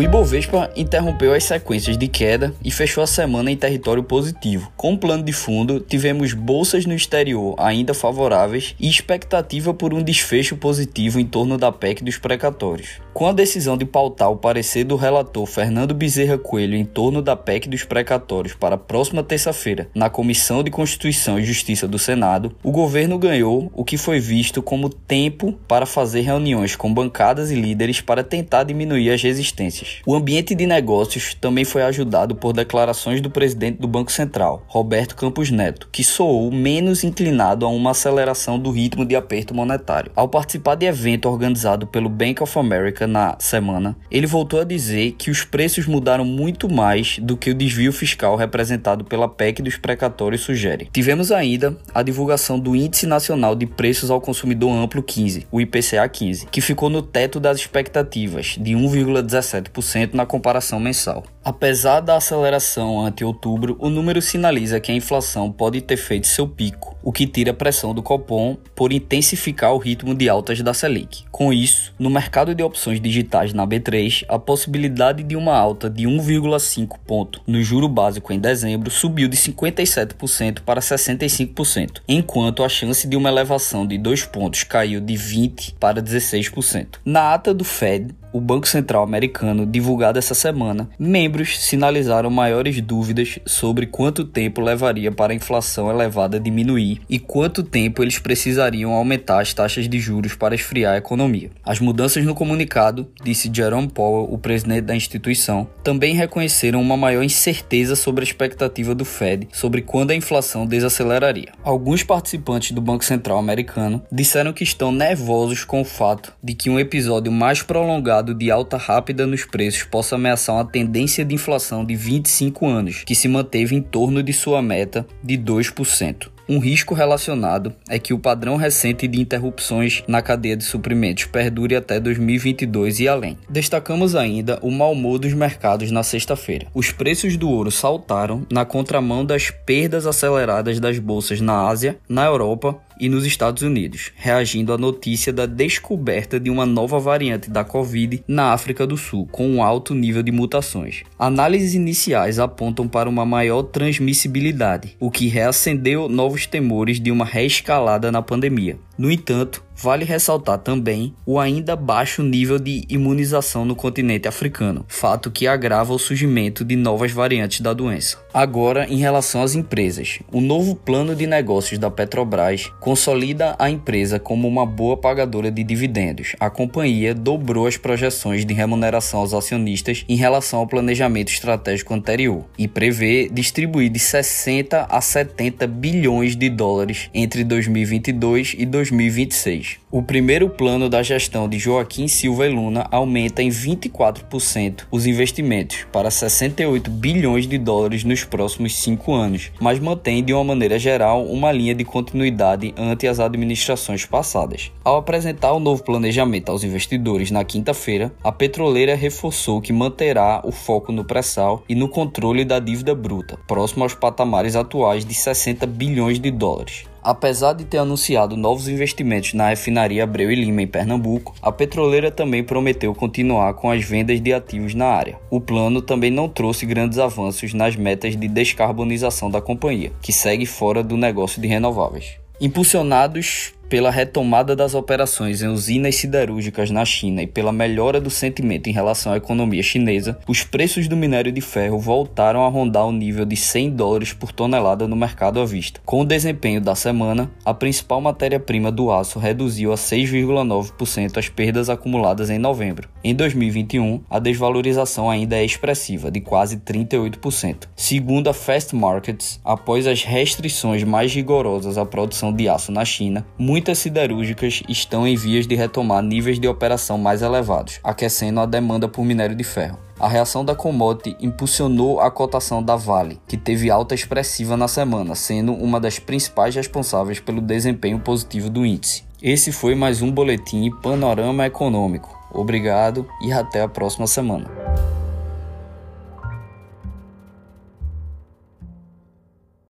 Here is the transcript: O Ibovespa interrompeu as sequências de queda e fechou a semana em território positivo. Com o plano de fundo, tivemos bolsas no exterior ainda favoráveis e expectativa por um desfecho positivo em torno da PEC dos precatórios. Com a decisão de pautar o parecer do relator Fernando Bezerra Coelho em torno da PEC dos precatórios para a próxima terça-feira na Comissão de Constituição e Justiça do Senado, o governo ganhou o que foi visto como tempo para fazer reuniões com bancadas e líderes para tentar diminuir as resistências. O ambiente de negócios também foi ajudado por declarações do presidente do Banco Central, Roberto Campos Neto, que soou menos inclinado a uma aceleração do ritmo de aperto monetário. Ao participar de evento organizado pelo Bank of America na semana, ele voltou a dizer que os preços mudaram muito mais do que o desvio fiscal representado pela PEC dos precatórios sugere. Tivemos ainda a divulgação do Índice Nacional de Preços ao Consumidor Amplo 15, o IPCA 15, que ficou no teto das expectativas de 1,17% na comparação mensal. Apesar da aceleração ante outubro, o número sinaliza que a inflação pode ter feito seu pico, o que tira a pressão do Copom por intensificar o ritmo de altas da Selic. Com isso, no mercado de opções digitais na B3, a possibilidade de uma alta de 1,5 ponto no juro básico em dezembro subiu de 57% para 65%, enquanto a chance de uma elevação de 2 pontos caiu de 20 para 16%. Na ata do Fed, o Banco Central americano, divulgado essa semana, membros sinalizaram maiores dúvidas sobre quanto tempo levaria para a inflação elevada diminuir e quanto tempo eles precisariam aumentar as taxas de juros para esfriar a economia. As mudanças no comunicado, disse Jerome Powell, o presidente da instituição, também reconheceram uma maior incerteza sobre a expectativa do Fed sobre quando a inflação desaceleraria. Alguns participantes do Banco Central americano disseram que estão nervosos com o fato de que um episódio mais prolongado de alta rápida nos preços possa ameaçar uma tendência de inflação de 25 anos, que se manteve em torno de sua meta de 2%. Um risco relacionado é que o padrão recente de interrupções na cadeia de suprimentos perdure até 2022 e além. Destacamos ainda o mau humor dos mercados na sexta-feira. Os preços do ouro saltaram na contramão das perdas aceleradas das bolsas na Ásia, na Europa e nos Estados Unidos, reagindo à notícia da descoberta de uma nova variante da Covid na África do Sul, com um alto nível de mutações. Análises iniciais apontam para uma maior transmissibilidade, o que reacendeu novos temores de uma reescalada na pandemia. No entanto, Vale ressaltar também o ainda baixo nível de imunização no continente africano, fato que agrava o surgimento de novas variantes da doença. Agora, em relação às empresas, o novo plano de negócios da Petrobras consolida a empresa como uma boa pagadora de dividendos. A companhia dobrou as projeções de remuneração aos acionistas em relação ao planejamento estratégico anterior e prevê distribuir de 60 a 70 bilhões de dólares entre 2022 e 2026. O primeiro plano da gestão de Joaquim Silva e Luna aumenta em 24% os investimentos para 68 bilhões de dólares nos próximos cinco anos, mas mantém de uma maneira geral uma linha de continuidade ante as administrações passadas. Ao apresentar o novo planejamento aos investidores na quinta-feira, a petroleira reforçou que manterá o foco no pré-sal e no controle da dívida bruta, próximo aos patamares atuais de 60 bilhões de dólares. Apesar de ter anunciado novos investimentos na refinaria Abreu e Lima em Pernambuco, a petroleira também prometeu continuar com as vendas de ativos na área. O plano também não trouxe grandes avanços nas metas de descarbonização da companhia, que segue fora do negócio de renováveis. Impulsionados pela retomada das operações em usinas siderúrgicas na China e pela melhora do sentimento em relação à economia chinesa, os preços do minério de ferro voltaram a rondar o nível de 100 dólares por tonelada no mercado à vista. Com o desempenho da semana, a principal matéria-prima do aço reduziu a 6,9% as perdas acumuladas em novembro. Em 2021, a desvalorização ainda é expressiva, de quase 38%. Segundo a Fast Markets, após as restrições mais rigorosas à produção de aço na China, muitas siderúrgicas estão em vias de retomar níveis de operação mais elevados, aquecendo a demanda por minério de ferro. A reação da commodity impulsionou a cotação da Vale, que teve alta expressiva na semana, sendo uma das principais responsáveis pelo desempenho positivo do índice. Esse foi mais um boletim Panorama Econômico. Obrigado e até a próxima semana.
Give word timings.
O 0.00 0.02
Ibovespa 0.02 0.70
interrompeu 0.74 1.34
as 1.34 1.44
sequências 1.44 1.98
de 1.98 2.08
queda 2.08 2.54
e 2.64 2.70
fechou 2.70 3.04
a 3.04 3.06
semana 3.06 3.50
em 3.50 3.56
território 3.56 4.02
positivo. 4.02 4.72
Com 4.74 4.94
o 4.94 4.98
plano 4.98 5.22
de 5.22 5.30
fundo, 5.30 5.78
tivemos 5.78 6.32
bolsas 6.32 6.86
no 6.86 6.94
exterior 6.94 7.54
ainda 7.58 7.92
favoráveis 7.92 8.74
e 8.80 8.88
expectativa 8.88 9.74
por 9.74 9.92
um 9.92 10.02
desfecho 10.02 10.56
positivo 10.56 11.20
em 11.20 11.26
torno 11.26 11.58
da 11.58 11.70
PEC 11.70 12.02
dos 12.02 12.16
precatórios. 12.16 12.92
Com 13.12 13.26
a 13.26 13.32
decisão 13.32 13.76
de 13.76 13.84
pautar 13.84 14.30
o 14.30 14.38
parecer 14.38 14.84
do 14.84 14.96
relator 14.96 15.44
Fernando 15.44 15.92
Bezerra 15.92 16.38
Coelho 16.38 16.76
em 16.76 16.84
torno 16.86 17.20
da 17.20 17.36
PEC 17.36 17.68
dos 17.68 17.84
precatórios 17.84 18.54
para 18.54 18.76
a 18.76 18.78
próxima 18.78 19.22
terça-feira 19.22 19.90
na 19.94 20.08
Comissão 20.08 20.62
de 20.62 20.70
Constituição 20.70 21.38
e 21.38 21.44
Justiça 21.44 21.86
do 21.86 21.98
Senado, 21.98 22.56
o 22.62 22.70
governo 22.70 23.18
ganhou 23.18 23.70
o 23.74 23.84
que 23.84 23.98
foi 23.98 24.18
visto 24.18 24.62
como 24.62 24.88
tempo 24.88 25.52
para 25.68 25.84
fazer 25.84 26.22
reuniões 26.22 26.74
com 26.74 26.90
bancadas 26.90 27.50
e 27.50 27.54
líderes 27.54 28.00
para 28.00 28.24
tentar 28.24 28.64
diminuir 28.64 29.10
as 29.10 29.22
resistências. 29.22 29.89
O 30.06 30.14
ambiente 30.14 30.54
de 30.54 30.66
negócios 30.66 31.34
também 31.34 31.64
foi 31.64 31.82
ajudado 31.82 32.34
por 32.34 32.52
declarações 32.52 33.20
do 33.20 33.30
presidente 33.30 33.78
do 33.78 33.88
Banco 33.88 34.12
Central, 34.12 34.64
Roberto 34.66 35.16
Campos 35.16 35.50
Neto, 35.50 35.88
que 35.90 36.04
soou 36.04 36.50
menos 36.50 37.04
inclinado 37.04 37.66
a 37.66 37.68
uma 37.68 37.90
aceleração 37.90 38.58
do 38.58 38.70
ritmo 38.70 39.04
de 39.04 39.16
aperto 39.16 39.54
monetário. 39.54 40.12
Ao 40.14 40.28
participar 40.28 40.74
de 40.74 40.86
evento 40.86 41.28
organizado 41.28 41.86
pelo 41.86 42.08
Bank 42.08 42.42
of 42.42 42.58
America 42.58 43.06
na 43.06 43.36
semana, 43.38 43.96
ele 44.10 44.26
voltou 44.26 44.60
a 44.60 44.64
dizer 44.64 45.12
que 45.12 45.30
os 45.30 45.44
preços 45.44 45.86
mudaram 45.86 46.24
muito 46.24 46.68
mais 46.68 47.18
do 47.18 47.36
que 47.36 47.50
o 47.50 47.54
desvio 47.54 47.92
fiscal 47.92 48.36
representado 48.36 49.04
pela 49.04 49.28
PEC 49.28 49.62
dos 49.62 49.76
precatórios 49.76 50.42
sugere. 50.42 50.88
Tivemos 50.92 51.32
ainda 51.32 51.76
a 51.94 52.02
divulgação 52.02 52.58
do 52.58 52.76
Índice 52.76 53.06
Nacional 53.06 53.54
de 53.54 53.66
Preços 53.66 54.10
ao 54.10 54.20
Consumidor 54.20 54.70
Amplo 54.70 55.02
15, 55.02 55.46
o 55.50 55.60
IPCA 55.60 56.08
15, 56.08 56.46
que 56.46 56.60
ficou 56.60 56.88
no 56.88 57.02
teto 57.02 57.40
das 57.40 57.58
expectativas 57.58 58.56
de 58.60 58.72
1,17% 58.72 59.79
na 60.16 60.26
comparação 60.26 60.78
mensal. 60.78 61.24
Apesar 61.44 62.00
da 62.00 62.16
aceleração 62.16 63.00
ante 63.00 63.24
outubro, 63.24 63.76
o 63.80 63.88
número 63.88 64.20
sinaliza 64.20 64.80
que 64.80 64.92
a 64.92 64.94
inflação 64.94 65.50
pode 65.50 65.80
ter 65.80 65.96
feito 65.96 66.26
seu 66.26 66.46
pico, 66.46 66.96
o 67.02 67.12
que 67.12 67.26
tira 67.26 67.50
a 67.50 67.54
pressão 67.54 67.94
do 67.94 68.02
Copom 68.02 68.56
por 68.74 68.92
intensificar 68.92 69.72
o 69.72 69.78
ritmo 69.78 70.14
de 70.14 70.28
altas 70.28 70.60
da 70.62 70.74
Selic. 70.74 71.24
Com 71.30 71.52
isso, 71.52 71.94
no 71.98 72.10
mercado 72.10 72.54
de 72.54 72.62
opções 72.62 73.00
digitais 73.00 73.52
na 73.52 73.66
B3, 73.66 74.24
a 74.28 74.38
possibilidade 74.38 75.22
de 75.22 75.36
uma 75.36 75.56
alta 75.56 75.88
de 75.88 76.04
1,5 76.04 76.98
ponto 77.06 77.40
no 77.46 77.62
juro 77.62 77.88
básico 77.88 78.32
em 78.32 78.38
dezembro 78.38 78.90
subiu 78.90 79.28
de 79.28 79.36
57% 79.36 80.60
para 80.60 80.80
65%, 80.80 82.02
enquanto 82.06 82.62
a 82.62 82.68
chance 82.68 83.06
de 83.06 83.16
uma 83.16 83.28
elevação 83.28 83.86
de 83.86 83.96
2 83.98 84.26
pontos 84.26 84.64
caiu 84.64 85.00
de 85.00 85.16
20 85.16 85.76
para 85.78 86.02
16%. 86.02 86.98
Na 87.04 87.34
ata 87.34 87.54
do 87.54 87.64
Fed, 87.64 88.14
o 88.32 88.40
Banco 88.40 88.68
Central 88.68 89.02
americano, 89.02 89.66
divulgado 89.66 90.18
essa 90.18 90.34
semana, 90.34 90.88
membros 90.98 91.58
sinalizaram 91.58 92.30
maiores 92.30 92.80
dúvidas 92.80 93.40
sobre 93.44 93.86
quanto 93.86 94.24
tempo 94.24 94.60
levaria 94.60 95.10
para 95.10 95.32
a 95.32 95.36
inflação 95.36 95.90
elevada 95.90 96.38
diminuir 96.38 96.89
e 97.08 97.18
quanto 97.18 97.62
tempo 97.62 98.02
eles 98.02 98.18
precisariam 98.18 98.92
aumentar 98.92 99.40
as 99.40 99.52
taxas 99.52 99.88
de 99.88 99.98
juros 100.00 100.34
para 100.34 100.54
esfriar 100.54 100.94
a 100.94 100.98
economia. 100.98 101.50
As 101.64 101.80
mudanças 101.80 102.24
no 102.24 102.34
comunicado, 102.34 103.08
disse 103.22 103.50
Jerome 103.52 103.88
Powell, 103.88 104.32
o 104.32 104.38
presidente 104.38 104.82
da 104.82 104.96
instituição, 104.96 105.68
também 105.84 106.14
reconheceram 106.14 106.80
uma 106.80 106.96
maior 106.96 107.22
incerteza 107.22 107.94
sobre 107.94 108.22
a 108.22 108.26
expectativa 108.26 108.94
do 108.94 109.04
Fed 109.04 109.48
sobre 109.52 109.82
quando 109.82 110.10
a 110.10 110.14
inflação 110.14 110.66
desaceleraria. 110.66 111.52
Alguns 111.62 112.02
participantes 112.02 112.72
do 112.72 112.80
Banco 112.80 113.04
Central 113.04 113.38
americano 113.38 114.02
disseram 114.10 114.52
que 114.52 114.64
estão 114.64 114.92
nervosos 114.92 115.64
com 115.64 115.80
o 115.80 115.84
fato 115.84 116.32
de 116.42 116.54
que 116.54 116.70
um 116.70 116.78
episódio 116.78 117.30
mais 117.30 117.62
prolongado 117.62 118.34
de 118.34 118.50
alta 118.50 118.76
rápida 118.76 119.26
nos 119.26 119.44
preços 119.44 119.84
possa 119.84 120.14
ameaçar 120.14 120.54
uma 120.54 120.64
tendência 120.64 121.24
de 121.24 121.34
inflação 121.34 121.84
de 121.84 121.94
25 121.94 122.66
anos, 122.66 123.04
que 123.04 123.14
se 123.14 123.28
manteve 123.28 123.74
em 123.74 123.82
torno 123.82 124.22
de 124.22 124.32
sua 124.32 124.62
meta 124.62 125.06
de 125.22 125.36
2%. 125.36 126.28
Um 126.50 126.58
risco 126.58 126.94
relacionado 126.94 127.72
é 127.88 127.96
que 127.96 128.12
o 128.12 128.18
padrão 128.18 128.56
recente 128.56 129.06
de 129.06 129.20
interrupções 129.20 130.02
na 130.08 130.20
cadeia 130.20 130.56
de 130.56 130.64
suprimentos 130.64 131.26
perdure 131.26 131.76
até 131.76 132.00
2022 132.00 132.98
e 132.98 133.06
além. 133.06 133.38
Destacamos 133.48 134.16
ainda 134.16 134.58
o 134.60 134.68
mau 134.68 134.90
humor 134.90 135.20
dos 135.20 135.32
mercados 135.32 135.92
na 135.92 136.02
sexta-feira. 136.02 136.66
Os 136.74 136.90
preços 136.90 137.36
do 137.36 137.48
ouro 137.48 137.70
saltaram 137.70 138.44
na 138.50 138.64
contramão 138.64 139.24
das 139.24 139.48
perdas 139.48 140.08
aceleradas 140.08 140.80
das 140.80 140.98
bolsas 140.98 141.40
na 141.40 141.68
Ásia, 141.68 141.96
na 142.08 142.24
Europa 142.24 142.76
e 143.00 143.08
nos 143.08 143.24
Estados 143.24 143.62
Unidos, 143.62 144.12
reagindo 144.14 144.72
à 144.72 144.78
notícia 144.78 145.32
da 145.32 145.46
descoberta 145.46 146.38
de 146.38 146.50
uma 146.50 146.66
nova 146.66 147.00
variante 147.00 147.50
da 147.50 147.64
Covid 147.64 148.22
na 148.28 148.52
África 148.52 148.86
do 148.86 148.96
Sul, 148.96 149.26
com 149.32 149.48
um 149.48 149.62
alto 149.62 149.94
nível 149.94 150.22
de 150.22 150.30
mutações. 150.30 151.02
Análises 151.18 151.74
iniciais 151.74 152.38
apontam 152.38 152.86
para 152.86 153.08
uma 153.08 153.24
maior 153.24 153.62
transmissibilidade, 153.62 154.96
o 155.00 155.10
que 155.10 155.26
reacendeu 155.26 156.08
novos 156.08 156.46
temores 156.46 157.00
de 157.00 157.10
uma 157.10 157.24
reescalada 157.24 158.12
na 158.12 158.20
pandemia. 158.20 158.78
No 159.00 159.10
entanto, 159.10 159.64
Vale 159.82 160.04
ressaltar 160.04 160.58
também 160.58 161.14
o 161.24 161.40
ainda 161.40 161.74
baixo 161.74 162.22
nível 162.22 162.58
de 162.58 162.84
imunização 162.86 163.64
no 163.64 163.74
continente 163.74 164.28
africano, 164.28 164.84
fato 164.88 165.30
que 165.30 165.46
agrava 165.46 165.94
o 165.94 165.98
surgimento 165.98 166.62
de 166.62 166.76
novas 166.76 167.10
variantes 167.12 167.62
da 167.62 167.72
doença. 167.72 168.18
Agora, 168.32 168.86
em 168.90 168.98
relação 168.98 169.42
às 169.42 169.54
empresas, 169.54 170.18
o 170.30 170.38
novo 170.38 170.76
plano 170.76 171.14
de 171.14 171.26
negócios 171.26 171.78
da 171.78 171.90
Petrobras 171.90 172.70
consolida 172.78 173.56
a 173.58 173.70
empresa 173.70 174.18
como 174.18 174.46
uma 174.46 174.66
boa 174.66 174.98
pagadora 174.98 175.50
de 175.50 175.64
dividendos. 175.64 176.36
A 176.38 176.50
companhia 176.50 177.14
dobrou 177.14 177.66
as 177.66 177.78
projeções 177.78 178.44
de 178.44 178.52
remuneração 178.52 179.20
aos 179.20 179.32
acionistas 179.32 180.04
em 180.06 180.14
relação 180.14 180.60
ao 180.60 180.66
planejamento 180.66 181.32
estratégico 181.32 181.94
anterior 181.94 182.44
e 182.58 182.68
prevê 182.68 183.30
distribuir 183.32 183.90
de 183.90 183.98
60 183.98 184.86
a 184.90 185.00
70 185.00 185.66
bilhões 185.66 186.36
de 186.36 186.50
dólares 186.50 187.08
entre 187.14 187.44
2022 187.44 188.56
e 188.58 188.66
2026. 188.90 189.78
O 189.90 190.02
primeiro 190.02 190.48
plano 190.48 190.88
da 190.88 191.02
gestão 191.02 191.48
de 191.48 191.58
Joaquim 191.58 192.06
Silva 192.06 192.46
e 192.46 192.50
Luna 192.50 192.86
aumenta 192.90 193.42
em 193.42 193.48
24% 193.48 194.82
os 194.90 195.06
investimentos 195.06 195.86
para 195.92 196.10
68 196.10 196.90
bilhões 196.90 197.46
de 197.46 197.58
dólares 197.58 198.04
nos 198.04 198.24
próximos 198.24 198.76
cinco 198.76 199.14
anos, 199.14 199.50
mas 199.60 199.78
mantém 199.78 200.22
de 200.22 200.32
uma 200.32 200.44
maneira 200.44 200.78
geral 200.78 201.24
uma 201.24 201.50
linha 201.50 201.74
de 201.74 201.84
continuidade 201.84 202.74
ante 202.76 203.06
as 203.06 203.18
administrações 203.18 204.04
passadas. 204.04 204.70
Ao 204.84 204.96
apresentar 204.96 205.52
o 205.52 205.60
novo 205.60 205.82
planejamento 205.82 206.50
aos 206.50 206.62
investidores 206.62 207.30
na 207.30 207.44
quinta-feira, 207.44 208.12
a 208.22 208.30
petroleira 208.30 208.94
reforçou 208.94 209.60
que 209.60 209.72
manterá 209.72 210.40
o 210.44 210.52
foco 210.52 210.92
no 210.92 211.04
pré-sal 211.04 211.64
e 211.68 211.74
no 211.74 211.88
controle 211.88 212.44
da 212.44 212.58
dívida 212.58 212.94
bruta, 212.94 213.38
próximo 213.46 213.82
aos 213.82 213.94
patamares 213.94 214.54
atuais 214.54 215.04
de 215.04 215.14
60 215.14 215.66
bilhões 215.66 216.18
de 216.18 216.30
dólares. 216.30 216.84
Apesar 217.02 217.54
de 217.54 217.64
ter 217.64 217.78
anunciado 217.78 218.36
novos 218.36 218.68
investimentos 218.68 219.32
na 219.32 219.48
refinaria 219.48 220.04
Abreu 220.04 220.30
e 220.30 220.34
Lima 220.34 220.62
em 220.62 220.66
Pernambuco, 220.66 221.34
a 221.40 221.50
petroleira 221.50 222.10
também 222.10 222.44
prometeu 222.44 222.94
continuar 222.94 223.54
com 223.54 223.70
as 223.70 223.82
vendas 223.84 224.20
de 224.20 224.32
ativos 224.32 224.74
na 224.74 224.86
área. 224.86 225.18
O 225.30 225.40
plano 225.40 225.80
também 225.80 226.10
não 226.10 226.28
trouxe 226.28 226.66
grandes 226.66 226.98
avanços 226.98 227.54
nas 227.54 227.74
metas 227.76 228.16
de 228.16 228.28
descarbonização 228.28 229.30
da 229.30 229.40
companhia, 229.40 229.92
que 230.02 230.12
segue 230.12 230.44
fora 230.44 230.82
do 230.82 230.96
negócio 230.96 231.40
de 231.40 231.48
renováveis. 231.48 232.18
Impulsionados 232.40 233.52
pela 233.70 233.88
retomada 233.88 234.56
das 234.56 234.74
operações 234.74 235.40
em 235.40 235.46
usinas 235.46 235.94
siderúrgicas 235.94 236.72
na 236.72 236.84
China 236.84 237.22
e 237.22 237.26
pela 237.26 237.52
melhora 237.52 238.00
do 238.00 238.10
sentimento 238.10 238.68
em 238.68 238.72
relação 238.72 239.12
à 239.12 239.16
economia 239.16 239.62
chinesa, 239.62 240.18
os 240.26 240.42
preços 240.42 240.88
do 240.88 240.96
minério 240.96 241.30
de 241.30 241.40
ferro 241.40 241.78
voltaram 241.78 242.44
a 242.44 242.48
rondar 242.48 242.84
o 242.84 242.92
nível 242.92 243.24
de 243.24 243.36
100 243.36 243.70
dólares 243.70 244.12
por 244.12 244.32
tonelada 244.32 244.88
no 244.88 244.96
mercado 244.96 245.40
à 245.40 245.44
vista. 245.44 245.80
Com 245.86 246.00
o 246.00 246.04
desempenho 246.04 246.60
da 246.60 246.74
semana, 246.74 247.30
a 247.44 247.54
principal 247.54 248.00
matéria-prima 248.00 248.72
do 248.72 248.90
aço 248.90 249.20
reduziu 249.20 249.72
a 249.72 249.76
6,9% 249.76 251.16
as 251.16 251.28
perdas 251.28 251.70
acumuladas 251.70 252.28
em 252.28 252.38
novembro. 252.38 252.88
Em 253.04 253.14
2021, 253.14 254.02
a 254.10 254.18
desvalorização 254.18 255.08
ainda 255.08 255.36
é 255.36 255.44
expressiva, 255.44 256.10
de 256.10 256.20
quase 256.20 256.56
38%. 256.56 257.68
Segundo 257.76 258.28
a 258.28 258.34
Fast 258.34 258.74
Markets, 258.74 259.40
após 259.44 259.86
as 259.86 260.02
restrições 260.02 260.82
mais 260.82 261.14
rigorosas 261.14 261.78
à 261.78 261.86
produção 261.86 262.32
de 262.32 262.48
aço 262.48 262.72
na 262.72 262.84
China, 262.84 263.24
muitas 263.60 263.76
siderúrgicas 263.76 264.62
estão 264.70 265.06
em 265.06 265.14
vias 265.14 265.46
de 265.46 265.54
retomar 265.54 266.02
níveis 266.02 266.40
de 266.40 266.48
operação 266.48 266.96
mais 266.96 267.20
elevados, 267.20 267.78
aquecendo 267.84 268.40
a 268.40 268.46
demanda 268.46 268.88
por 268.88 269.04
minério 269.04 269.36
de 269.36 269.44
ferro. 269.44 269.78
A 269.98 270.08
reação 270.08 270.42
da 270.42 270.54
commodity 270.54 271.14
impulsionou 271.20 272.00
a 272.00 272.10
cotação 272.10 272.62
da 272.62 272.74
Vale, 272.74 273.20
que 273.28 273.36
teve 273.36 273.70
alta 273.70 273.94
expressiva 273.94 274.56
na 274.56 274.66
semana, 274.66 275.14
sendo 275.14 275.52
uma 275.52 275.78
das 275.78 275.98
principais 275.98 276.54
responsáveis 276.54 277.20
pelo 277.20 277.42
desempenho 277.42 278.00
positivo 278.00 278.48
do 278.48 278.64
índice. 278.64 279.04
Esse 279.22 279.52
foi 279.52 279.74
mais 279.74 280.00
um 280.00 280.10
boletim 280.10 280.70
Panorama 280.80 281.44
Econômico. 281.44 282.18
Obrigado 282.32 283.06
e 283.22 283.30
até 283.30 283.60
a 283.60 283.68
próxima 283.68 284.06
semana. 284.06 284.59